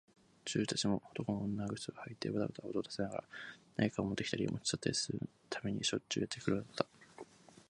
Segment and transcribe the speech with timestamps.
[0.45, 3.23] 女中たちも、男物の長靴をはいてばたばた音を立てながら、
[3.75, 6.85] 何かをもってきたり、もち去ったりするためにしょっちゅうやってくるのだった。